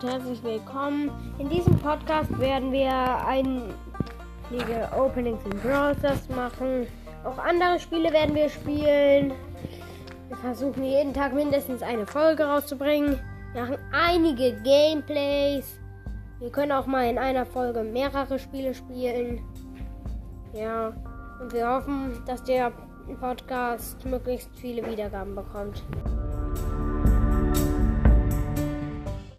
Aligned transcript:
und 0.00 0.08
herzlich 0.08 0.42
willkommen. 0.44 1.10
In 1.38 1.48
diesem 1.48 1.76
Podcast 1.78 2.38
werden 2.38 2.70
wir 2.70 2.92
einige 3.26 3.72
Openings 4.96 5.44
in 5.44 5.58
Browsers 5.58 6.28
machen. 6.28 6.86
Auch 7.24 7.38
andere 7.38 7.80
Spiele 7.80 8.12
werden 8.12 8.34
wir 8.34 8.48
spielen. 8.48 9.32
Wir 10.28 10.36
versuchen 10.36 10.84
jeden 10.84 11.12
Tag 11.12 11.34
mindestens 11.34 11.82
eine 11.82 12.06
Folge 12.06 12.44
rauszubringen. 12.44 13.18
Wir 13.52 13.62
machen 13.62 13.78
einige 13.90 14.52
Gameplays. 14.62 15.80
Wir 16.38 16.50
können 16.50 16.70
auch 16.70 16.86
mal 16.86 17.08
in 17.08 17.18
einer 17.18 17.44
Folge 17.44 17.82
mehrere 17.82 18.38
Spiele 18.38 18.74
spielen. 18.74 19.42
Ja, 20.52 20.92
und 21.40 21.52
wir 21.52 21.68
hoffen, 21.68 22.22
dass 22.24 22.44
der 22.44 22.70
Podcast 23.18 24.04
möglichst 24.04 24.50
viele 24.58 24.88
Wiedergaben 24.88 25.34
bekommt. 25.34 25.82